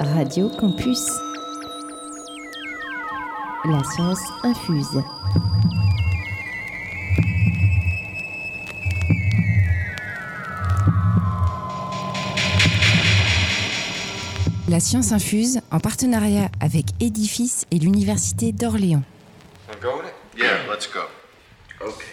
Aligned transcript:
Radio 0.00 0.48
Campus. 0.48 1.06
La 3.64 3.82
science 3.84 4.20
infuse. 4.44 5.02
La 14.68 14.80
science 14.80 15.12
infuse 15.12 15.60
en 15.70 15.80
partenariat 15.80 16.48
avec 16.60 16.86
Edifice 17.00 17.66
et 17.70 17.78
l'Université 17.78 18.52
d'Orléans. 18.52 19.02
Yeah, 20.36 20.66
let's 20.70 20.88
go. 20.92 21.00
Okay. 21.80 22.06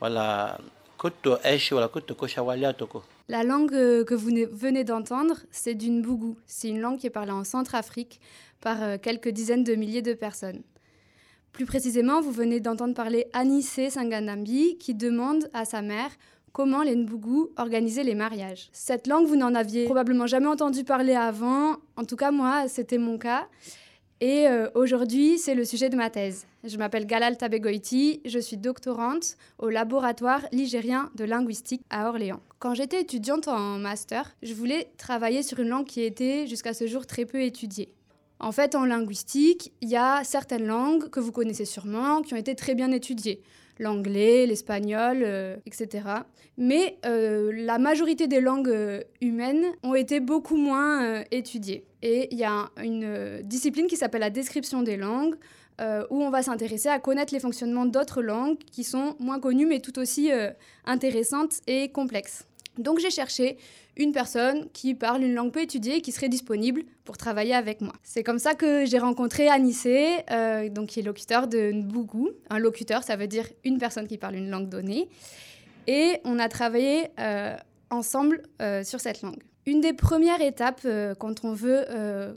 wala 0.00 0.58
La 3.28 3.42
langue 3.44 3.74
euh, 3.74 4.04
que 4.04 4.14
vous 4.14 4.30
ne- 4.30 4.46
venez 4.46 4.84
d'entendre, 4.84 5.36
c'est 5.50 5.74
d'une 5.74 6.02
bougou. 6.02 6.36
C'est 6.46 6.68
une 6.68 6.80
langue 6.80 6.98
qui 6.98 7.06
est 7.06 7.10
parlée 7.10 7.32
en 7.32 7.44
Centrafrique 7.44 8.20
par 8.60 8.82
euh, 8.82 8.96
quelques 9.00 9.28
dizaines 9.28 9.64
de 9.64 9.74
milliers 9.74 10.02
de 10.02 10.14
personnes. 10.14 10.62
Plus 11.52 11.66
précisément, 11.66 12.20
vous 12.20 12.32
venez 12.32 12.58
d'entendre 12.60 12.94
parler 12.94 13.26
Anissé 13.32 13.90
Sanganambi 13.90 14.76
qui 14.78 14.94
demande 14.94 15.48
à 15.52 15.64
sa 15.64 15.82
mère 15.82 16.10
comment 16.52 16.82
les 16.82 16.94
Nbougou 16.96 17.50
organisaient 17.56 18.02
les 18.04 18.14
mariages. 18.14 18.68
Cette 18.72 19.06
langue, 19.06 19.26
vous 19.26 19.36
n'en 19.36 19.54
aviez 19.54 19.84
probablement 19.86 20.26
jamais 20.26 20.46
entendu 20.46 20.84
parler 20.84 21.14
avant. 21.14 21.76
En 21.96 22.04
tout 22.04 22.16
cas, 22.16 22.30
moi, 22.30 22.66
c'était 22.68 22.98
mon 22.98 23.18
cas. 23.18 23.46
Et 24.24 24.48
euh, 24.48 24.70
aujourd'hui, 24.74 25.36
c'est 25.36 25.54
le 25.54 25.66
sujet 25.66 25.90
de 25.90 25.96
ma 25.96 26.08
thèse. 26.08 26.46
Je 26.64 26.78
m'appelle 26.78 27.04
Galal 27.04 27.36
Tabegoiti, 27.36 28.22
je 28.24 28.38
suis 28.38 28.56
doctorante 28.56 29.36
au 29.58 29.68
laboratoire 29.68 30.40
ligérien 30.50 31.10
de 31.14 31.24
linguistique 31.24 31.82
à 31.90 32.08
Orléans. 32.08 32.40
Quand 32.58 32.72
j'étais 32.72 33.02
étudiante 33.02 33.48
en 33.48 33.76
master, 33.76 34.34
je 34.42 34.54
voulais 34.54 34.88
travailler 34.96 35.42
sur 35.42 35.60
une 35.60 35.68
langue 35.68 35.84
qui 35.84 36.00
était 36.00 36.46
jusqu'à 36.46 36.72
ce 36.72 36.86
jour 36.86 37.06
très 37.06 37.26
peu 37.26 37.42
étudiée. 37.42 37.92
En 38.40 38.50
fait, 38.50 38.74
en 38.74 38.86
linguistique, 38.86 39.74
il 39.82 39.90
y 39.90 39.96
a 39.96 40.24
certaines 40.24 40.66
langues 40.66 41.10
que 41.10 41.20
vous 41.20 41.30
connaissez 41.30 41.66
sûrement 41.66 42.22
qui 42.22 42.32
ont 42.32 42.38
été 42.38 42.54
très 42.54 42.74
bien 42.74 42.92
étudiées. 42.92 43.42
L'anglais, 43.78 44.46
l'espagnol, 44.46 45.22
euh, 45.22 45.56
etc. 45.66 46.04
Mais 46.56 46.98
euh, 47.04 47.52
la 47.52 47.78
majorité 47.78 48.28
des 48.28 48.40
langues 48.40 48.68
euh, 48.68 49.02
humaines 49.20 49.64
ont 49.82 49.94
été 49.94 50.20
beaucoup 50.20 50.56
moins 50.56 51.24
étudiées. 51.30 51.84
Et 52.02 52.28
il 52.30 52.38
y 52.38 52.44
a 52.44 52.70
une 52.82 53.40
discipline 53.42 53.86
qui 53.86 53.96
s'appelle 53.96 54.20
la 54.20 54.30
description 54.30 54.82
des 54.82 54.96
langues, 54.96 55.36
où 56.10 56.22
on 56.22 56.30
va 56.30 56.42
s'intéresser 56.42 56.88
à 56.88 57.00
connaître 57.00 57.34
les 57.34 57.40
fonctionnements 57.40 57.86
d'autres 57.86 58.22
langues 58.22 58.58
qui 58.70 58.84
sont 58.84 59.16
moins 59.18 59.40
connues 59.40 59.66
mais 59.66 59.80
tout 59.80 59.98
aussi 59.98 60.30
intéressantes 60.84 61.54
et 61.66 61.88
complexes. 61.88 62.46
Donc 62.78 62.98
j'ai 62.98 63.10
cherché 63.10 63.56
une 63.96 64.12
personne 64.12 64.68
qui 64.72 64.94
parle 64.94 65.22
une 65.22 65.34
langue 65.34 65.52
peu 65.52 65.62
étudiée 65.62 65.96
et 65.96 66.00
qui 66.00 66.12
serait 66.12 66.28
disponible 66.28 66.82
pour 67.04 67.16
travailler 67.16 67.54
avec 67.54 67.80
moi. 67.80 67.92
C'est 68.02 68.24
comme 68.24 68.38
ça 68.38 68.54
que 68.54 68.84
j'ai 68.84 68.98
rencontré 68.98 69.48
Anissé, 69.48 70.18
euh, 70.30 70.68
donc 70.68 70.88
qui 70.88 71.00
est 71.00 71.02
locuteur 71.02 71.46
de 71.46 71.70
Nbougou. 71.72 72.30
Un 72.50 72.58
locuteur, 72.58 73.04
ça 73.04 73.16
veut 73.16 73.28
dire 73.28 73.46
une 73.64 73.78
personne 73.78 74.06
qui 74.06 74.18
parle 74.18 74.34
une 74.34 74.50
langue 74.50 74.68
donnée. 74.68 75.08
Et 75.86 76.18
on 76.24 76.38
a 76.38 76.48
travaillé 76.48 77.08
euh, 77.20 77.56
ensemble 77.90 78.42
euh, 78.60 78.82
sur 78.82 79.00
cette 79.00 79.22
langue. 79.22 79.42
Une 79.66 79.80
des 79.80 79.92
premières 79.92 80.42
étapes 80.42 80.86
quand 81.18 81.42
on 81.42 81.54
veut 81.54 81.86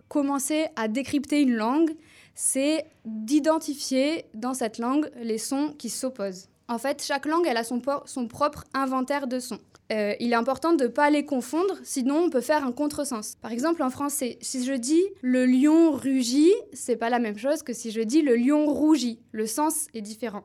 commencer 0.08 0.68
à 0.78 0.88
décrypter 0.88 1.42
une 1.42 1.56
langue, 1.56 1.92
c'est 2.36 2.86
d'identifier 3.04 4.28
dans 4.34 4.54
cette 4.54 4.78
langue 4.78 5.10
les 5.22 5.38
sons 5.38 5.74
qui 5.78 5.90
s'opposent. 5.90 6.48
En 6.70 6.78
fait, 6.78 7.02
chaque 7.02 7.26
langue, 7.26 7.48
elle 7.48 7.58
a 7.58 7.64
son, 7.64 7.80
propre 8.28 8.66
inventaire 8.74 9.28
de 9.28 9.40
sons. 9.40 9.60
Euh, 9.94 10.14
il 10.20 10.34
est 10.34 10.36
important 10.36 10.74
de 10.74 10.84
ne 10.84 10.90
pas 10.90 11.10
les 11.10 11.24
confondre, 11.24 11.76
sinon 11.84 12.24
on 12.26 12.30
peut 12.30 12.42
faire 12.42 12.66
un 12.66 12.74
contresens. 12.74 13.38
Par 13.42 13.54
exemple, 13.54 13.82
en 13.84 13.90
français, 13.90 14.38
si 14.42 14.66
je 14.66 14.74
dis 14.74 15.02
le 15.22 15.46
lion 15.46 15.92
rugit, 15.92 16.54
c'est 16.74 16.98
pas 16.98 17.10
la 17.10 17.20
même 17.20 17.38
chose 17.38 17.64
que 17.64 17.72
si 17.72 17.92
je 17.92 18.02
dis 18.02 18.22
le 18.22 18.36
lion 18.36 18.66
rougit. 18.66 19.22
Le 19.32 19.48
sens 19.48 19.88
est 19.94 20.02
différent. 20.02 20.44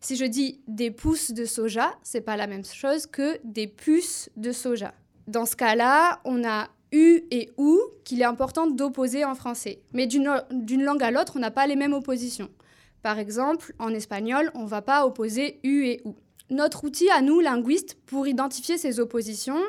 Si 0.00 0.14
je 0.14 0.24
dis 0.24 0.60
des 0.68 0.92
pousses 0.92 1.32
de 1.32 1.44
soja, 1.44 1.92
c'est 2.04 2.20
pas 2.20 2.36
la 2.36 2.46
même 2.46 2.64
chose 2.64 3.06
que 3.06 3.40
des 3.42 3.66
puces 3.66 4.30
de 4.36 4.52
soja. 4.52 4.94
Dans 5.26 5.44
ce 5.44 5.56
cas-là, 5.56 6.20
on 6.24 6.44
a 6.44 6.68
U 6.92 7.24
et 7.32 7.50
OU 7.56 7.80
qu'il 8.04 8.20
est 8.20 8.24
important 8.24 8.68
d'opposer 8.68 9.24
en 9.24 9.34
français. 9.34 9.82
Mais 9.92 10.06
d'une 10.06 10.84
langue 10.84 11.02
à 11.02 11.10
l'autre, 11.10 11.32
on 11.36 11.40
n'a 11.40 11.50
pas 11.50 11.66
les 11.66 11.76
mêmes 11.76 11.92
oppositions. 11.92 12.48
Par 13.02 13.18
exemple, 13.18 13.74
en 13.78 13.94
espagnol, 13.94 14.50
on 14.54 14.64
ne 14.64 14.68
va 14.68 14.82
pas 14.82 15.06
opposer 15.06 15.60
U 15.62 15.86
et 15.86 16.00
OU. 16.04 16.16
Notre 16.50 16.84
outil 16.84 17.10
à 17.10 17.20
nous, 17.20 17.40
linguistes, 17.40 17.96
pour 18.06 18.26
identifier 18.26 18.78
ces 18.78 19.00
oppositions, 19.00 19.60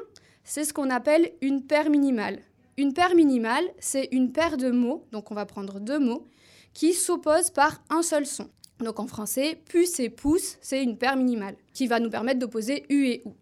c'est 0.43 0.63
ce 0.63 0.73
qu'on 0.73 0.89
appelle 0.89 1.31
une 1.41 1.63
paire 1.65 1.89
minimale. 1.89 2.39
Une 2.77 2.93
paire 2.93 3.15
minimale, 3.15 3.65
c'est 3.79 4.07
une 4.11 4.31
paire 4.31 4.55
de 4.55 4.71
mots, 4.71 5.05
donc 5.11 5.31
on 5.31 5.35
va 5.35 5.45
prendre 5.45 5.79
deux 5.79 5.99
mots, 5.99 6.25
qui 6.73 6.93
s'opposent 6.93 7.49
par 7.49 7.83
un 7.89 8.01
seul 8.01 8.25
son. 8.25 8.49
Donc 8.79 8.99
en 8.99 9.07
français, 9.07 9.61
puce 9.67 9.99
et 9.99 10.09
pouce, 10.09 10.57
c'est 10.61 10.81
une 10.81 10.97
paire 10.97 11.17
minimale, 11.17 11.55
qui 11.73 11.87
va 11.87 11.99
nous 11.99 12.09
permettre 12.09 12.39
d'opposer 12.39 12.85
U 12.89 13.07
et 13.07 13.21
OU. 13.25 13.35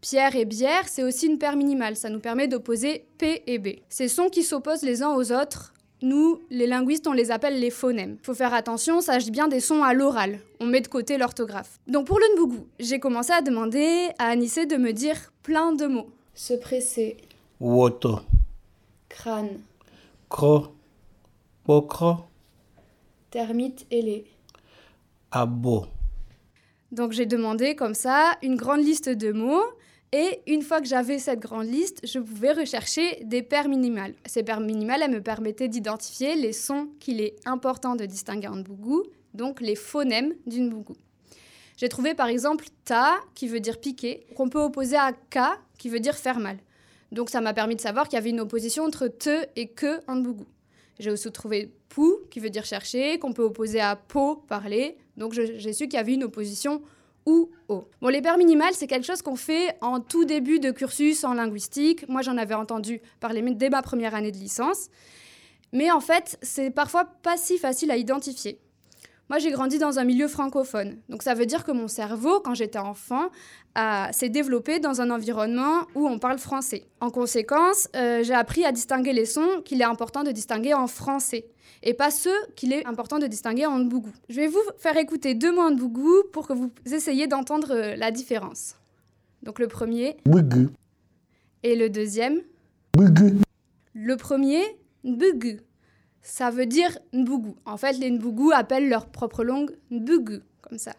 Pierre 0.00 0.36
et 0.36 0.44
bière, 0.44 0.86
c'est 0.86 1.02
aussi 1.02 1.26
une 1.26 1.38
paire 1.38 1.56
minimale, 1.56 1.96
ça 1.96 2.10
nous 2.10 2.20
permet 2.20 2.46
d'opposer 2.46 3.08
P 3.16 3.42
et 3.46 3.58
B. 3.58 3.68
Ces 3.88 4.08
sons 4.08 4.28
qui 4.28 4.42
s'opposent 4.42 4.82
les 4.82 5.02
uns 5.02 5.14
aux 5.14 5.32
autres, 5.32 5.72
nous, 6.00 6.40
les 6.50 6.66
linguistes, 6.66 7.06
on 7.08 7.12
les 7.12 7.30
appelle 7.30 7.58
les 7.58 7.70
phonèmes. 7.70 8.18
Il 8.20 8.24
faut 8.24 8.34
faire 8.34 8.54
attention, 8.54 9.00
ça 9.00 9.14
s'agit 9.14 9.30
bien 9.30 9.48
des 9.48 9.60
sons 9.60 9.82
à 9.82 9.94
l'oral. 9.94 10.38
On 10.60 10.66
met 10.66 10.80
de 10.80 10.88
côté 10.88 11.18
l'orthographe. 11.18 11.80
Donc 11.86 12.06
pour 12.06 12.18
le 12.18 12.26
Nbougou, 12.36 12.66
j'ai 12.78 13.00
commencé 13.00 13.32
à 13.32 13.42
demander 13.42 14.10
à 14.18 14.26
Anissé 14.28 14.66
de 14.66 14.76
me 14.76 14.92
dire 14.92 15.32
plein 15.42 15.72
de 15.72 15.86
mots. 15.86 16.08
Se 16.34 16.54
presser, 16.54 17.16
woto 17.60 18.20
crâne, 19.08 19.60
kro 20.28 20.68
pokro 21.64 22.28
termite 23.30 23.86
ailé. 23.90 24.24
abo 25.32 25.86
Donc 26.92 27.10
j'ai 27.12 27.26
demandé 27.26 27.74
comme 27.74 27.94
ça 27.94 28.36
une 28.42 28.54
grande 28.54 28.84
liste 28.84 29.08
de 29.08 29.32
mots 29.32 29.64
et 30.12 30.40
une 30.46 30.62
fois 30.62 30.80
que 30.80 30.86
j'avais 30.86 31.18
cette 31.18 31.40
grande 31.40 31.66
liste, 31.66 32.00
je 32.04 32.18
pouvais 32.18 32.52
rechercher 32.52 33.22
des 33.24 33.42
paires 33.42 33.68
minimales. 33.68 34.14
Ces 34.24 34.42
paires 34.42 34.60
minimales, 34.60 35.02
elles 35.02 35.10
me 35.10 35.22
permettaient 35.22 35.68
d'identifier 35.68 36.34
les 36.34 36.54
sons 36.54 36.88
qu'il 36.98 37.20
est 37.20 37.36
important 37.44 37.94
de 37.94 38.06
distinguer 38.06 38.48
en 38.48 38.56
Nbougou, 38.56 39.04
donc 39.34 39.60
les 39.60 39.74
phonèmes 39.74 40.32
du 40.46 40.60
Nbougou. 40.60 40.96
J'ai 41.76 41.88
trouvé 41.88 42.14
par 42.14 42.28
exemple 42.28 42.64
ta 42.84 43.18
qui 43.34 43.48
veut 43.48 43.60
dire 43.60 43.78
piquer, 43.78 44.26
qu'on 44.34 44.48
peut 44.48 44.60
opposer 44.60 44.96
à 44.96 45.12
ka 45.12 45.58
qui 45.76 45.90
veut 45.90 46.00
dire 46.00 46.16
faire 46.16 46.40
mal. 46.40 46.56
Donc 47.12 47.30
ça 47.30 47.40
m'a 47.40 47.52
permis 47.52 47.76
de 47.76 47.80
savoir 47.80 48.08
qu'il 48.08 48.16
y 48.16 48.18
avait 48.18 48.30
une 48.30 48.40
opposition 48.40 48.84
entre 48.84 49.08
te 49.08 49.46
et 49.56 49.68
que 49.68 50.00
en 50.08 50.16
Nbougou. 50.16 50.46
J'ai 50.98 51.10
aussi 51.10 51.30
trouvé 51.30 51.70
pou 51.88 52.18
qui 52.30 52.40
veut 52.40 52.50
dire 52.50 52.64
chercher, 52.64 53.18
qu'on 53.18 53.32
peut 53.32 53.42
opposer 53.42 53.80
à 53.80 53.94
po, 53.94 54.36
parler. 54.36 54.96
Donc 55.16 55.32
j'ai 55.32 55.72
su 55.72 55.84
qu'il 55.84 55.94
y 55.94 56.00
avait 56.00 56.14
une 56.14 56.24
opposition 56.24 56.82
Bon, 57.68 58.08
les 58.08 58.22
paires 58.22 58.38
minimales, 58.38 58.72
c'est 58.74 58.86
quelque 58.86 59.06
chose 59.06 59.22
qu'on 59.22 59.36
fait 59.36 59.76
en 59.80 60.00
tout 60.00 60.24
début 60.24 60.58
de 60.58 60.70
cursus 60.70 61.24
en 61.24 61.34
linguistique. 61.34 62.08
Moi, 62.08 62.22
j'en 62.22 62.38
avais 62.38 62.54
entendu 62.54 63.00
parler 63.20 63.42
dès 63.42 63.70
ma 63.70 63.82
première 63.82 64.14
année 64.14 64.32
de 64.32 64.38
licence. 64.38 64.88
Mais 65.72 65.90
en 65.90 66.00
fait, 66.00 66.38
c'est 66.40 66.70
parfois 66.70 67.04
pas 67.04 67.36
si 67.36 67.58
facile 67.58 67.90
à 67.90 67.96
identifier. 67.96 68.58
Moi, 69.28 69.38
j'ai 69.38 69.50
grandi 69.50 69.78
dans 69.78 69.98
un 69.98 70.04
milieu 70.04 70.26
francophone. 70.26 70.96
Donc 71.10 71.22
ça 71.22 71.34
veut 71.34 71.44
dire 71.44 71.64
que 71.64 71.72
mon 71.72 71.86
cerveau, 71.86 72.40
quand 72.40 72.54
j'étais 72.54 72.78
enfant, 72.78 73.30
s'est 74.10 74.28
développé 74.28 74.80
dans 74.80 75.00
un 75.00 75.10
environnement 75.10 75.86
où 75.94 76.08
on 76.08 76.18
parle 76.18 76.38
français. 76.38 76.84
En 77.00 77.10
conséquence, 77.10 77.88
euh, 77.94 78.22
j'ai 78.24 78.34
appris 78.34 78.64
à 78.64 78.72
distinguer 78.72 79.12
les 79.12 79.26
sons 79.26 79.62
qu'il 79.64 79.80
est 79.80 79.84
important 79.84 80.24
de 80.24 80.32
distinguer 80.32 80.74
en 80.74 80.86
français 80.86 81.46
et 81.82 81.94
pas 81.94 82.10
ceux 82.10 82.34
qu'il 82.56 82.72
est 82.72 82.84
important 82.86 83.18
de 83.18 83.26
distinguer 83.26 83.66
en 83.66 83.78
Nbougou. 83.78 84.10
Je 84.28 84.36
vais 84.36 84.48
vous 84.48 84.58
faire 84.78 84.96
écouter 84.96 85.34
deux 85.34 85.52
mots 85.52 85.62
en 85.62 85.70
Nbougou 85.70 86.24
pour 86.32 86.48
que 86.48 86.52
vous 86.52 86.72
essayiez 86.86 87.28
d'entendre 87.28 87.72
euh, 87.72 87.96
la 87.96 88.10
différence. 88.10 88.74
Donc 89.44 89.60
le 89.60 89.68
premier 89.68 90.16
bugu 90.26 90.70
et 91.62 91.76
le 91.76 91.88
deuxième. 91.88 92.40
bugu 92.96 93.36
Le 93.94 94.16
premier, 94.16 94.62
Nbugu. 95.04 95.60
Ça 96.28 96.50
veut 96.50 96.66
dire 96.66 96.98
Nbougou. 97.14 97.56
En 97.64 97.78
fait, 97.78 97.94
les 97.94 98.10
Nbougou 98.10 98.52
appellent 98.54 98.90
leur 98.90 99.06
propre 99.06 99.44
langue 99.44 99.70
Nbugu, 99.90 100.40
comme 100.60 100.76
ça. 100.76 100.92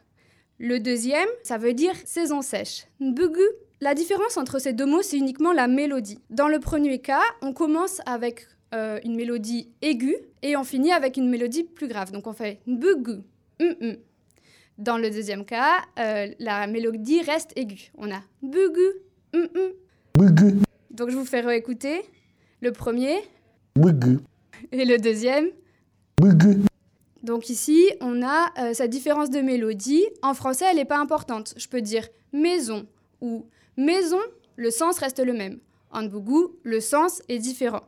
Le 0.57 0.79
deuxième, 0.79 1.27
ça 1.43 1.59
veut 1.59 1.73
dire 1.73 1.93
saison 2.03 2.41
sèche. 2.41 2.87
Nbugu. 2.99 3.43
La 3.79 3.93
différence 3.93 4.37
entre 4.37 4.57
ces 4.57 4.73
deux 4.73 4.87
mots, 4.87 5.03
c'est 5.03 5.17
uniquement 5.17 5.53
la 5.53 5.67
mélodie. 5.67 6.19
Dans 6.31 6.47
le 6.47 6.59
premier 6.59 6.97
cas, 6.99 7.21
on 7.43 7.53
commence 7.53 8.01
avec 8.07 8.47
euh, 8.73 8.99
une 9.05 9.15
mélodie 9.15 9.69
aiguë 9.83 10.17
et 10.41 10.57
on 10.57 10.63
finit 10.63 10.91
avec 10.91 11.15
une 11.15 11.29
mélodie 11.29 11.63
plus 11.63 11.87
grave. 11.87 12.11
Donc 12.11 12.25
on 12.25 12.33
fait 12.33 12.59
Nbugu. 12.65 13.21
Hum, 13.61 13.75
hum. 13.81 13.97
Dans 14.79 14.97
le 14.97 15.11
deuxième 15.11 15.45
cas, 15.45 15.83
euh, 15.99 16.27
la 16.39 16.65
mélodie 16.65 17.21
reste 17.21 17.53
aiguë. 17.55 17.91
On 17.99 18.09
a 18.09 18.21
hum. 18.41 18.49
bugu 20.15 20.55
Donc 20.89 21.11
je 21.11 21.15
vous 21.15 21.25
fais 21.25 21.41
réécouter 21.41 22.01
le 22.61 22.71
premier 22.71 23.19
bugu 23.75 24.17
et 24.71 24.85
le 24.85 24.97
deuxième. 24.97 25.49
Donc 27.23 27.49
ici, 27.49 27.89
on 28.01 28.21
a 28.23 28.51
euh, 28.59 28.73
cette 28.73 28.89
différence 28.89 29.29
de 29.29 29.41
mélodie. 29.41 30.05
En 30.21 30.33
français, 30.33 30.65
elle 30.69 30.77
n'est 30.77 30.85
pas 30.85 30.99
importante. 30.99 31.53
Je 31.57 31.67
peux 31.67 31.81
dire 31.81 32.07
maison 32.31 32.87
ou 33.21 33.45
maison, 33.77 34.19
le 34.55 34.71
sens 34.71 34.99
reste 34.99 35.19
le 35.19 35.33
même. 35.33 35.59
En 35.91 36.03
Bougou, 36.03 36.55
le 36.63 36.79
sens 36.79 37.21
est 37.27 37.39
différent. 37.39 37.83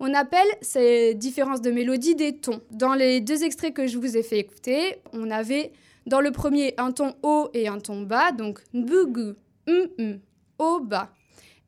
On 0.00 0.12
appelle 0.12 0.46
ces 0.60 1.14
différences 1.14 1.62
de 1.62 1.70
mélodie 1.70 2.14
des 2.14 2.36
tons. 2.36 2.60
Dans 2.70 2.94
les 2.94 3.20
deux 3.20 3.44
extraits 3.44 3.72
que 3.72 3.86
je 3.86 3.96
vous 3.96 4.16
ai 4.16 4.22
fait 4.22 4.38
écouter, 4.38 4.96
on 5.12 5.30
avait 5.30 5.72
dans 6.06 6.20
le 6.20 6.32
premier 6.32 6.74
un 6.78 6.92
ton 6.92 7.14
haut 7.22 7.48
et 7.54 7.68
un 7.68 7.78
ton 7.78 8.02
bas, 8.02 8.32
donc 8.32 8.60
Nbugu, 8.74 9.34
mm, 9.68 10.14
haut, 10.58 10.80
bas. 10.80 11.10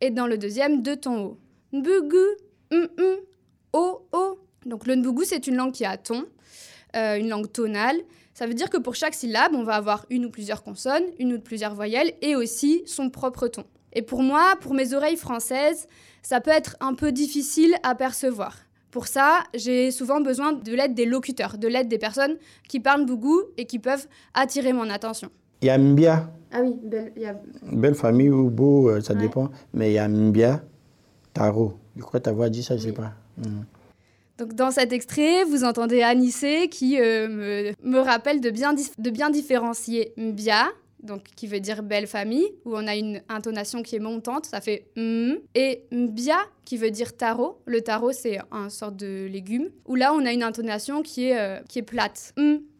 Et 0.00 0.10
dans 0.10 0.26
le 0.26 0.36
deuxième, 0.36 0.82
deux 0.82 0.96
tons 0.96 1.24
hauts. 1.24 1.38
Nbugu, 1.72 2.24
mm, 2.72 2.86
haut, 3.72 4.06
haut. 4.12 4.38
Donc 4.66 4.86
le 4.86 4.96
Nbugu, 4.96 5.24
c'est 5.24 5.46
une 5.46 5.56
langue 5.56 5.72
qui 5.72 5.84
a 5.84 5.96
ton, 5.96 6.24
euh, 6.96 7.16
une 7.18 7.28
langue 7.28 7.50
tonale. 7.50 7.96
Ça 8.34 8.46
veut 8.46 8.54
dire 8.54 8.68
que 8.68 8.76
pour 8.76 8.94
chaque 8.94 9.14
syllabe, 9.14 9.52
on 9.54 9.62
va 9.64 9.74
avoir 9.76 10.04
une 10.10 10.26
ou 10.26 10.30
plusieurs 10.30 10.62
consonnes, 10.62 11.04
une 11.18 11.32
ou 11.34 11.40
plusieurs 11.40 11.74
voyelles 11.74 12.12
et 12.20 12.36
aussi 12.36 12.82
son 12.86 13.08
propre 13.08 13.48
ton. 13.48 13.64
Et 13.92 14.02
pour 14.02 14.22
moi, 14.22 14.54
pour 14.60 14.74
mes 14.74 14.92
oreilles 14.92 15.16
françaises, 15.16 15.86
ça 16.22 16.40
peut 16.40 16.50
être 16.50 16.76
un 16.80 16.92
peu 16.94 17.12
difficile 17.12 17.74
à 17.82 17.94
percevoir. 17.94 18.58
Pour 18.90 19.06
ça, 19.06 19.44
j'ai 19.54 19.90
souvent 19.90 20.20
besoin 20.20 20.52
de 20.52 20.72
l'aide 20.72 20.94
des 20.94 21.06
locuteurs, 21.06 21.56
de 21.58 21.68
l'aide 21.68 21.88
des 21.88 21.98
personnes 21.98 22.36
qui 22.68 22.80
parlent 22.80 23.06
bougou 23.06 23.40
et 23.56 23.64
qui 23.66 23.78
peuvent 23.78 24.06
attirer 24.34 24.72
mon 24.72 24.90
attention. 24.90 25.30
Il 25.62 25.66
y 25.66 25.70
a 25.70 25.78
Mbia. 25.78 26.30
Ah 26.52 26.60
oui, 26.62 26.74
belle, 26.82 27.12
y 27.16 27.24
a... 27.26 27.34
Belle 27.72 27.94
famille 27.94 28.28
ou 28.30 28.50
beau, 28.50 28.90
euh, 28.90 29.00
ça 29.00 29.14
Ouais. 29.14 29.20
dépend. 29.20 29.50
Mais 29.72 29.90
il 29.90 29.94
y 29.94 29.98
a 29.98 30.08
Mbia, 30.08 30.62
Taro. 31.32 31.74
Je 31.96 32.02
crois 32.02 32.20
que 32.20 32.24
ta 32.24 32.32
voix 32.32 32.48
dit 32.50 32.62
ça, 32.62 32.76
je 32.76 32.82
sais 32.82 32.92
pas. 32.92 33.12
Mhm. 33.38 33.64
Donc 34.38 34.54
dans 34.54 34.70
cet 34.70 34.92
extrait, 34.92 35.44
vous 35.44 35.64
entendez 35.64 36.02
Anissé 36.02 36.68
qui 36.68 37.00
euh, 37.00 37.28
me, 37.28 37.72
me 37.82 37.98
rappelle 37.98 38.40
de 38.40 38.50
bien, 38.50 38.74
de 38.74 39.10
bien 39.10 39.30
différencier 39.30 40.12
Mbia, 40.16 40.68
donc 41.02 41.22
qui 41.36 41.46
veut 41.46 41.60
dire 41.60 41.82
belle 41.82 42.06
famille, 42.06 42.46
où 42.64 42.76
on 42.76 42.86
a 42.86 42.96
une 42.96 43.22
intonation 43.28 43.82
qui 43.82 43.96
est 43.96 44.00
montante, 44.00 44.46
ça 44.46 44.60
fait 44.60 44.86
M, 44.96 45.38
et 45.54 45.84
Mbia 45.90 46.38
qui 46.64 46.76
veut 46.76 46.90
dire 46.90 47.16
taro. 47.16 47.62
Le 47.64 47.80
taro, 47.80 48.12
c'est 48.12 48.38
un 48.50 48.68
sorte 48.68 48.96
de 48.96 49.26
légume, 49.26 49.70
où 49.86 49.94
là, 49.94 50.12
on 50.12 50.26
a 50.26 50.32
une 50.32 50.42
intonation 50.42 51.02
qui 51.02 51.28
est, 51.28 51.38
euh, 51.38 51.60
qui 51.68 51.78
est 51.78 51.82
plate. 51.82 52.34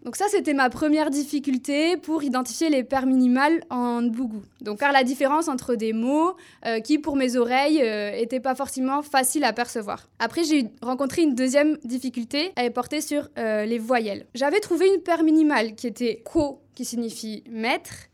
Donc 0.07 0.15
ça, 0.15 0.27
c'était 0.31 0.55
ma 0.55 0.71
première 0.71 1.11
difficulté 1.11 1.97
pour 1.97 2.23
identifier 2.23 2.71
les 2.71 2.85
paires 2.85 3.07
minimales 3.07 3.65
en 3.71 4.03
bougou. 4.03 4.41
Donc 4.61 4.79
faire 4.79 4.93
la 4.93 5.03
différence 5.03 5.49
entre 5.49 5.75
des 5.75 5.93
mots 5.93 6.37
euh, 6.65 6.79
qui, 6.79 7.01
pour 7.01 7.17
mes 7.17 7.35
oreilles, 7.35 7.83
n'étaient 8.17 8.39
pas 8.39 8.55
forcément 8.55 9.03
faciles 9.03 9.43
à 9.43 9.53
percevoir. 9.53 10.09
Après, 10.21 10.45
j'ai 10.45 10.71
rencontré 10.81 11.23
une 11.23 11.35
deuxième 11.35 11.77
difficulté, 11.83 12.53
elle 12.55 12.73
portée 12.73 13.01
sur 13.01 13.29
euh, 13.37 13.65
les 13.65 13.81
voyelles. 13.81 14.27
J'avais 14.37 14.61
trouvé 14.61 14.87
une 14.95 15.03
paire 15.03 15.25
minimale 15.25 15.75
qui 15.75 15.89
était 15.89 16.23
ko, 16.25 16.61
qui 16.77 16.85
signifie 16.85 17.43
maître, 17.51 18.07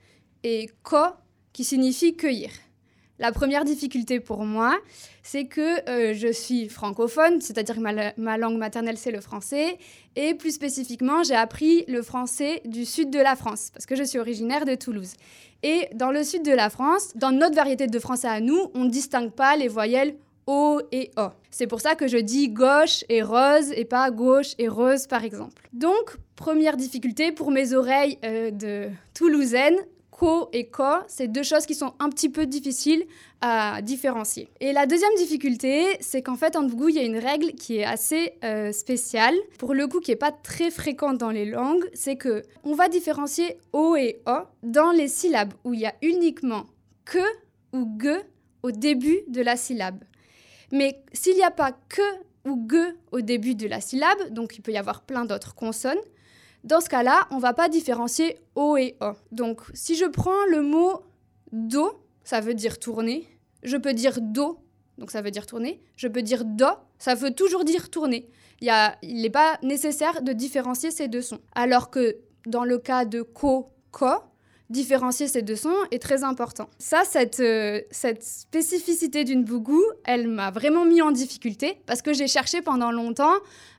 et 0.45 0.71
ko, 0.83 0.97
qui 1.53 1.63
signifie 1.63 2.17
cueillir. 2.17 2.49
La 3.23 3.31
première 3.31 3.65
difficulté 3.65 4.19
pour 4.19 4.45
moi, 4.45 4.77
c'est 5.23 5.45
que 5.45 5.89
euh, 5.89 6.13
je 6.13 6.33
suis 6.33 6.69
francophone, 6.69 7.41
c'est-à-dire 7.41 7.77
que 7.77 7.81
ma, 7.81 7.93
la- 7.93 8.13
ma 8.17 8.37
langue 8.37 8.59
maternelle 8.59 8.99
c'est 8.99 9.13
le 9.13 9.21
français, 9.21 9.79
et 10.17 10.35
plus 10.35 10.51
spécifiquement, 10.51 11.23
j'ai 11.23 11.37
appris 11.37 11.85
le 11.87 12.03
français 12.03 12.61
du 12.65 12.85
sud 12.85 13.11
de 13.11 13.21
la 13.21 13.37
France, 13.37 13.71
parce 13.73 13.87
que 13.87 13.95
je 13.95 14.03
suis 14.03 14.19
originaire 14.19 14.65
de 14.65 14.75
Toulouse. 14.75 15.13
Et 15.63 15.89
dans 15.95 16.11
le 16.11 16.25
sud 16.25 16.43
de 16.45 16.51
la 16.51 16.69
France, 16.69 17.13
dans 17.15 17.31
notre 17.31 17.55
variété 17.55 17.87
de 17.87 17.99
français 18.01 18.27
à 18.27 18.41
nous, 18.41 18.61
on 18.75 18.85
ne 18.87 18.91
distingue 18.91 19.31
pas 19.31 19.57
les 19.57 19.69
voyelles 19.69 20.17
O 20.49 20.81
et 20.91 21.13
O. 21.17 21.29
C'est 21.53 21.69
pour 21.69 21.81
ça 21.81 21.95
que 21.95 22.09
je 22.09 22.17
dis 22.17 22.49
gauche 22.49 23.05
et 23.09 23.23
rose 23.23 23.71
et 23.77 23.85
pas 23.85 24.11
gauche 24.11 24.55
et 24.59 24.67
rose 24.67 25.07
par 25.07 25.23
exemple. 25.23 25.63
Donc, 25.73 26.17
première 26.35 26.77
difficulté 26.77 27.31
pour 27.31 27.53
mes 27.53 27.73
oreilles 27.75 28.19
euh, 28.25 28.51
de 28.51 28.89
toulousaine, 29.15 29.77
ko 30.23 30.49
et 30.53 30.69
ko, 30.69 30.85
c'est 31.09 31.27
deux 31.27 31.43
choses 31.43 31.67
qui 31.67 31.75
sont 31.75 31.95
un 31.99 32.09
petit 32.09 32.29
peu 32.29 32.47
difficiles 32.47 33.05
à 33.41 33.83
différencier. 33.83 34.49
Et 34.61 34.73
la 34.73 34.87
deuxième 34.87 35.15
difficulté, 35.17 35.97
c'est 35.99 36.23
qu'en 36.23 36.37
fait 36.37 36.55
en 36.55 36.63
Bougou, 36.63 36.91
il 36.91 36.95
y 36.95 37.01
a 37.01 37.03
une 37.03 37.19
règle 37.19 37.53
qui 37.55 37.79
est 37.79 37.85
assez 37.85 38.35
euh, 38.45 38.71
spéciale, 38.71 39.35
pour 39.59 39.75
le 39.75 39.89
coup 39.89 39.99
qui 39.99 40.13
n'est 40.13 40.17
pas 40.17 40.31
très 40.31 40.71
fréquente 40.71 41.19
dans 41.19 41.33
les 41.33 41.45
langues, 41.45 41.85
c'est 41.93 42.15
que 42.15 42.45
on 42.63 42.75
va 42.75 42.89
différencier 42.89 43.57
O 43.73 43.97
et 43.97 44.23
O 44.27 44.37
dans 44.63 44.93
les 44.93 45.09
syllabes 45.09 45.55
où 45.65 45.75
il 45.75 45.81
y 45.81 45.87
a 45.87 45.95
uniquement 46.03 46.67
que 47.05 47.27
ou 47.73 47.89
ge 48.01 48.17
au 48.63 48.71
début 48.71 49.23
de 49.27 49.43
la 49.43 49.57
syllabe. 49.57 50.05
Mais 50.71 51.03
s'il 51.13 51.35
n'y 51.35 51.43
a 51.43 51.51
pas 51.51 51.73
que 51.73 52.49
ou 52.49 52.65
ge 52.71 52.95
au 53.11 53.23
début 53.23 53.57
de 53.57 53.67
la 53.67 53.81
syllabe, 53.81 54.31
donc 54.31 54.57
il 54.57 54.63
peut 54.63 54.73
y 54.73 54.79
avoir 54.79 55.03
plein 55.03 55.25
d'autres 55.25 55.57
consonnes, 55.57 55.99
dans 56.65 56.81
ce 56.81 56.89
cas-là, 56.89 57.27
on 57.31 57.39
va 57.39 57.53
pas 57.53 57.69
différencier 57.69 58.39
O 58.55 58.77
et 58.77 58.97
O. 59.01 59.13
Donc 59.33 59.63
si 59.75 59.97
je 59.97 60.05
prends 60.05 60.45
le 60.51 60.63
mot 60.63 61.03
do, 61.53 61.93
ça 62.25 62.41
veut 62.41 62.55
dire 62.55 62.79
tourner. 62.79 63.29
Je 63.63 63.77
peux 63.77 63.95
dire 63.95 64.21
do, 64.21 64.59
donc 64.99 65.11
ça 65.11 65.23
veut 65.23 65.31
dire 65.31 65.47
tourner. 65.47 65.83
Je 65.97 66.09
peux 66.09 66.23
dire 66.23 66.45
do, 66.45 66.67
ça 66.99 67.15
veut 67.15 67.33
toujours 67.33 67.65
dire 67.65 67.91
tourner. 67.91 68.29
Il 68.61 68.71
n'est 69.03 69.31
pas 69.31 69.59
nécessaire 69.63 70.23
de 70.23 70.33
différencier 70.33 70.91
ces 70.91 71.09
deux 71.09 71.23
sons. 71.23 71.41
Alors 71.55 71.91
que 71.91 72.19
dans 72.47 72.65
le 72.65 72.79
cas 72.79 73.05
de 73.05 73.23
ko, 73.23 73.71
ko, 73.91 74.07
différencier 74.71 75.29
ces 75.29 75.43
deux 75.43 75.57
sons 75.57 75.75
est 75.91 76.01
très 76.01 76.25
important. 76.25 76.69
Ça, 76.79 77.03
cette, 77.05 77.41
euh, 77.41 77.81
cette 77.91 78.23
spécificité 78.23 79.25
d'une 79.25 79.45
bougou, 79.45 79.83
elle 80.05 80.29
m'a 80.29 80.51
vraiment 80.51 80.85
mis 80.85 81.03
en 81.03 81.11
difficulté 81.11 81.79
parce 81.87 82.03
que 82.03 82.13
j'ai 82.13 82.27
cherché 82.27 82.63
pendant 82.63 82.91
longtemps 82.91 83.35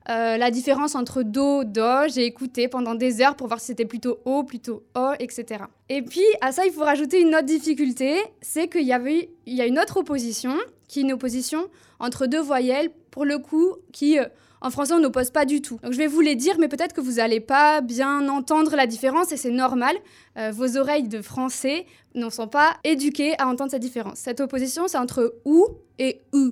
euh, 0.10 0.38
la 0.38 0.52
différence 0.52 0.96
entre 0.96 1.24
do, 1.24 1.64
do. 1.64 2.08
J'ai 2.14 2.26
écouté 2.26 2.68
pendant 2.68 2.96
des 2.96 3.22
heures 3.22 3.36
pour 3.36 3.48
voir 3.48 3.60
si 3.60 3.68
c'était 3.68 3.86
plutôt 3.86 4.20
o, 4.26 4.44
plutôt 4.44 4.84
o, 4.96 5.12
etc. 5.20 5.66
Et 5.90 6.02
puis 6.02 6.26
à 6.42 6.52
ça, 6.52 6.66
il 6.66 6.72
faut 6.72 6.84
rajouter 6.84 7.22
une 7.22 7.34
autre 7.36 7.46
difficulté, 7.46 8.18
c'est 8.42 8.68
qu'il 8.68 8.84
y 8.84 8.94
a 8.94 9.66
une 9.66 9.80
autre 9.80 9.98
opposition 9.98 10.56
qui 10.88 11.00
est 11.00 11.04
une 11.04 11.14
opposition 11.14 11.70
entre 12.00 12.28
deux 12.28 12.42
voyelles, 12.42 12.90
pour 13.10 13.26
le 13.26 13.40
coup, 13.40 13.76
qui 13.92 14.20
euh, 14.20 14.26
en 14.64 14.70
français, 14.70 14.94
on 14.94 15.00
n'oppose 15.00 15.30
pas 15.30 15.46
du 15.46 15.62
tout. 15.62 15.78
Donc 15.84 15.92
je 15.92 15.98
vais 15.98 16.08
vous 16.08 16.22
les 16.22 16.36
dire, 16.36 16.56
mais 16.58 16.70
peut-être 16.70 16.94
que 16.94 17.02
vous 17.02 17.14
n'allez 17.14 17.42
pas 17.42 17.82
bien 17.82 18.30
entendre 18.30 18.76
la 18.76 18.88
différence 18.88 19.32
et 19.34 19.38
c'est 19.38 19.52
normal. 19.52 19.96
Euh, 20.38 20.52
vos 20.52 20.78
oreilles 20.78 21.10
de 21.10 21.22
français 21.22 21.86
ne 22.16 22.30
sont 22.30 22.48
pas 22.48 22.78
éduquées 22.86 23.36
à 23.40 23.48
entendre 23.48 23.72
cette 23.72 23.82
différence. 23.82 24.20
Cette 24.20 24.40
opposition, 24.40 24.88
c'est 24.88 24.98
entre 24.98 25.36
ou 25.44 25.66
et 26.00 26.22
u. 26.34 26.52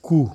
Coup, 0.00 0.30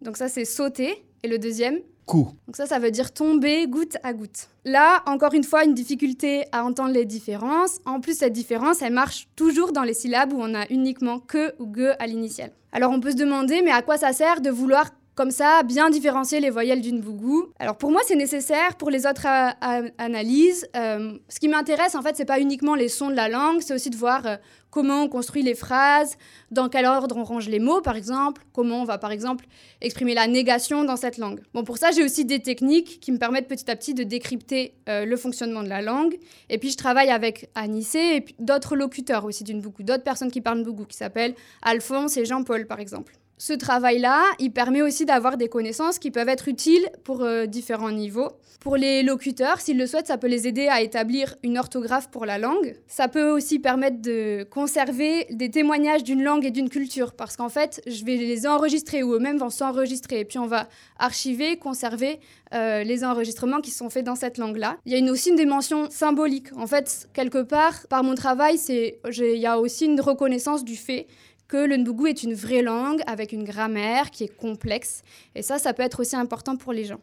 Donc 0.00 0.16
ça, 0.16 0.28
c'est 0.28 0.44
sauter. 0.44 1.04
Et 1.24 1.28
le 1.28 1.38
deuxième, 1.38 1.78
coup. 2.04 2.32
donc 2.48 2.56
ça, 2.56 2.66
ça 2.66 2.80
veut 2.80 2.90
dire 2.90 3.12
tomber 3.12 3.68
goutte 3.68 3.96
à 4.02 4.12
goutte. 4.12 4.48
Là, 4.64 5.04
encore 5.06 5.34
une 5.34 5.44
fois, 5.44 5.62
une 5.64 5.72
difficulté 5.72 6.46
à 6.50 6.64
entendre 6.64 6.90
les 6.90 7.04
différences. 7.04 7.78
En 7.86 8.00
plus, 8.00 8.18
cette 8.18 8.32
différence, 8.32 8.82
elle 8.82 8.92
marche 8.92 9.28
toujours 9.36 9.70
dans 9.70 9.84
les 9.84 9.94
syllabes 9.94 10.32
où 10.32 10.38
on 10.40 10.52
a 10.54 10.66
uniquement 10.68 11.20
que 11.20 11.54
ou 11.60 11.72
ge 11.72 11.94
à 12.00 12.08
l'initiale. 12.08 12.50
Alors 12.72 12.90
on 12.90 12.98
peut 12.98 13.12
se 13.12 13.16
demander, 13.16 13.62
mais 13.62 13.70
à 13.70 13.82
quoi 13.82 13.98
ça 13.98 14.12
sert 14.12 14.40
de 14.40 14.50
vouloir 14.50 14.90
comme 15.14 15.30
ça 15.30 15.62
bien 15.62 15.90
différencier 15.90 16.40
les 16.40 16.50
voyelles 16.50 16.80
d'une 16.80 17.00
bougou 17.00 17.52
Alors 17.58 17.76
pour 17.76 17.90
moi, 17.90 18.00
c'est 18.06 18.16
nécessaire 18.16 18.76
pour 18.76 18.90
les 18.90 19.06
autres 19.06 19.26
a- 19.26 19.54
analyses. 19.98 20.66
Euh, 20.76 21.12
ce 21.28 21.38
qui 21.40 21.48
m'intéresse, 21.48 21.94
en 21.94 22.02
fait, 22.02 22.16
c'est 22.16 22.24
pas 22.24 22.40
uniquement 22.40 22.74
les 22.74 22.88
sons 22.88 23.10
de 23.10 23.14
la 23.14 23.28
langue, 23.28 23.60
c'est 23.60 23.74
aussi 23.74 23.90
de 23.90 23.96
voir 23.96 24.26
euh, 24.26 24.36
comment 24.70 25.02
on 25.02 25.08
construit 25.08 25.42
les 25.42 25.54
phrases, 25.54 26.16
dans 26.50 26.70
quel 26.70 26.86
ordre 26.86 27.16
on 27.18 27.24
range 27.24 27.46
les 27.48 27.58
mots, 27.58 27.82
par 27.82 27.94
exemple, 27.94 28.40
comment 28.54 28.80
on 28.80 28.84
va, 28.84 28.96
par 28.96 29.12
exemple, 29.12 29.44
exprimer 29.82 30.14
la 30.14 30.26
négation 30.26 30.84
dans 30.84 30.96
cette 30.96 31.18
langue. 31.18 31.40
Bon, 31.52 31.62
pour 31.62 31.76
ça, 31.76 31.90
j'ai 31.90 32.02
aussi 32.02 32.24
des 32.24 32.40
techniques 32.40 32.98
qui 33.00 33.12
me 33.12 33.18
permettent 33.18 33.48
petit 33.48 33.70
à 33.70 33.76
petit 33.76 33.92
de 33.92 34.02
décrypter 34.04 34.72
euh, 34.88 35.04
le 35.04 35.16
fonctionnement 35.18 35.62
de 35.62 35.68
la 35.68 35.82
langue. 35.82 36.16
Et 36.48 36.56
puis, 36.56 36.70
je 36.70 36.78
travaille 36.78 37.10
avec 37.10 37.50
Anissé 37.54 37.98
et 37.98 38.24
d'autres 38.38 38.76
locuteurs 38.76 39.26
aussi 39.26 39.44
d'une 39.44 39.60
bougou, 39.60 39.82
d'autres 39.82 40.04
personnes 40.04 40.30
qui 40.30 40.40
parlent 40.40 40.62
bougou, 40.64 40.86
qui 40.86 40.96
s'appellent 40.96 41.34
Alphonse 41.60 42.16
et 42.16 42.24
Jean-Paul, 42.24 42.66
par 42.66 42.80
exemple. 42.80 43.12
Ce 43.44 43.52
travail-là, 43.52 44.22
il 44.38 44.52
permet 44.52 44.82
aussi 44.82 45.04
d'avoir 45.04 45.36
des 45.36 45.48
connaissances 45.48 45.98
qui 45.98 46.12
peuvent 46.12 46.28
être 46.28 46.46
utiles 46.46 46.88
pour 47.02 47.24
euh, 47.24 47.46
différents 47.46 47.90
niveaux. 47.90 48.28
Pour 48.60 48.76
les 48.76 49.02
locuteurs, 49.02 49.60
s'ils 49.60 49.78
le 49.78 49.88
souhaitent, 49.88 50.06
ça 50.06 50.16
peut 50.16 50.28
les 50.28 50.46
aider 50.46 50.68
à 50.68 50.80
établir 50.80 51.34
une 51.42 51.58
orthographe 51.58 52.08
pour 52.08 52.24
la 52.24 52.38
langue. 52.38 52.76
Ça 52.86 53.08
peut 53.08 53.28
aussi 53.30 53.58
permettre 53.58 54.00
de 54.00 54.44
conserver 54.44 55.26
des 55.30 55.50
témoignages 55.50 56.04
d'une 56.04 56.22
langue 56.22 56.44
et 56.44 56.52
d'une 56.52 56.68
culture, 56.68 57.14
parce 57.14 57.36
qu'en 57.36 57.48
fait, 57.48 57.82
je 57.88 58.04
vais 58.04 58.14
les 58.14 58.46
enregistrer 58.46 59.02
ou 59.02 59.14
eux-mêmes 59.14 59.38
vont 59.38 59.50
s'enregistrer, 59.50 60.20
et 60.20 60.24
puis 60.24 60.38
on 60.38 60.46
va 60.46 60.68
archiver, 61.00 61.56
conserver 61.56 62.20
euh, 62.54 62.84
les 62.84 63.02
enregistrements 63.02 63.60
qui 63.60 63.72
sont 63.72 63.90
faits 63.90 64.04
dans 64.04 64.14
cette 64.14 64.38
langue-là. 64.38 64.76
Il 64.86 64.92
y 64.92 64.94
a 64.94 64.98
une, 64.98 65.10
aussi 65.10 65.30
une 65.30 65.36
dimension 65.36 65.90
symbolique. 65.90 66.56
En 66.56 66.68
fait, 66.68 67.08
quelque 67.12 67.42
part, 67.42 67.88
par 67.88 68.04
mon 68.04 68.14
travail, 68.14 68.56
il 68.68 69.36
y 69.36 69.46
a 69.46 69.58
aussi 69.58 69.86
une 69.86 70.00
reconnaissance 70.00 70.62
du 70.62 70.76
fait 70.76 71.08
que 71.52 71.66
le 71.66 71.76
Nbougou 71.76 72.06
est 72.06 72.22
une 72.22 72.32
vraie 72.32 72.62
langue 72.62 73.02
avec 73.06 73.30
une 73.32 73.44
grammaire 73.44 74.10
qui 74.10 74.24
est 74.24 74.34
complexe. 74.34 75.02
Et 75.34 75.42
ça, 75.42 75.58
ça 75.58 75.74
peut 75.74 75.82
être 75.82 76.00
aussi 76.00 76.16
important 76.16 76.56
pour 76.56 76.72
les 76.72 76.84
gens. 76.84 77.00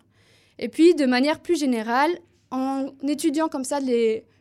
Et 0.58 0.70
puis, 0.70 0.96
de 0.96 1.06
manière 1.06 1.40
plus 1.40 1.60
générale, 1.60 2.10
en 2.50 2.88
étudiant 3.08 3.48
comme 3.48 3.64
ça 3.64 3.78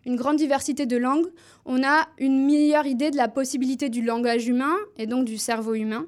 une 0.06 0.16
grande 0.16 0.36
diversité 0.36 0.86
de 0.86 0.96
langues, 0.96 1.26
on 1.66 1.84
a 1.84 2.08
une 2.16 2.46
meilleure 2.46 2.86
idée 2.86 3.10
de 3.10 3.18
la 3.18 3.28
possibilité 3.28 3.90
du 3.90 4.00
langage 4.00 4.48
humain 4.48 4.76
et 4.96 5.06
donc 5.06 5.26
du 5.26 5.36
cerveau 5.36 5.74
humain. 5.74 6.06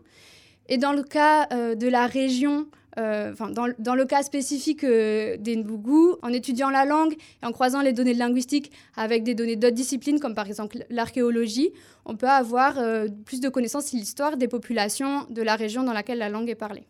Et 0.71 0.78
dans 0.78 0.95
le 0.95 1.02
cas 1.02 1.47
euh, 1.52 1.75
de 1.75 1.87
la 1.87 2.07
région 2.07 2.69
euh, 2.99 3.32
dans, 3.78 3.94
le 3.94 4.04
cas 4.04 4.23
spécifique 4.23 4.85
euh, 4.85 5.37
des 5.37 5.56
Nbougou, 5.56 6.16
en 6.23 6.32
étudiant 6.32 6.70
la 6.70 6.85
langue 6.85 7.14
et 7.42 7.47
en 7.47 7.52
croisant 7.52 7.82
les 7.82 7.92
données 7.92 8.14
linguistiques 8.14 8.73
avec 8.97 9.23
des 9.23 9.35
données 9.35 9.56
d'autres 9.56 9.75
disciplines, 9.75 10.18
comme 10.18 10.35
par 10.35 10.47
exemple 10.47 10.78
l'archéologie, 10.90 11.70
on 12.04 12.16
peut 12.16 12.28
avoir 12.28 12.78
euh, 12.78 13.06
plus 13.25 13.40
de 13.40 13.49
connaissances 13.49 13.87
sur 13.87 13.99
l'histoire 13.99 14.37
des 14.37 14.49
populations 14.49 15.26
de 15.30 15.42
la 15.42 15.54
région 15.54 15.82
dans 15.85 15.92
laquelle 15.92 16.18
la 16.18 16.28
langue 16.28 16.49
est 16.49 16.54
parlée. 16.54 16.87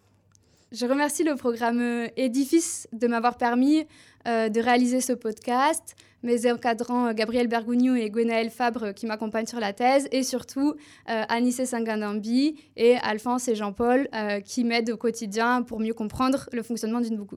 Je 0.73 0.87
remercie 0.87 1.25
le 1.25 1.35
programme 1.35 2.09
Édifice 2.17 2.89
de 2.93 3.07
m'avoir 3.09 3.37
permis 3.37 3.87
de 4.25 4.61
réaliser 4.61 5.01
ce 5.01 5.13
podcast 5.13 5.97
mes 6.23 6.51
encadrants 6.51 7.07
euh, 7.07 7.13
Gabriel 7.13 7.49
Bergugno 7.49 7.95
et 7.95 8.11
Gwenaël 8.11 8.51
Fabre 8.51 8.85
euh, 8.85 8.93
qui 8.93 9.07
m'accompagnent 9.07 9.47
sur 9.47 9.61
la 9.61 9.73
thèse, 9.73 10.09
et 10.13 10.23
surtout 10.23 10.75
euh, 11.09 11.23
Anissé 11.29 11.65
et 12.77 12.97
Alphonse 12.97 13.49
et 13.49 13.55
Jean-Paul 13.55 14.09
qui 14.45 14.65
m'aident 14.65 14.91
au 14.91 14.97
quotidien 14.97 15.63
pour 15.63 15.81
mieux 15.81 15.95
comprendre 15.95 16.49
le 16.53 16.63
fonctionnement 16.63 17.01
d'une 17.01 17.17
boucle. 17.17 17.37